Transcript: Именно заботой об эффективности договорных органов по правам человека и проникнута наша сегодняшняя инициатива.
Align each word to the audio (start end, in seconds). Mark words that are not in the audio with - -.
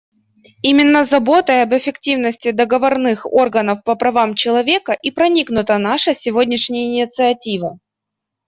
Именно 0.63 1.03
заботой 1.03 1.61
об 1.61 1.75
эффективности 1.75 2.49
договорных 2.49 3.31
органов 3.31 3.83
по 3.83 3.93
правам 3.93 4.33
человека 4.33 4.93
и 4.93 5.11
проникнута 5.11 5.77
наша 5.77 6.15
сегодняшняя 6.15 6.85
инициатива. 6.87 7.77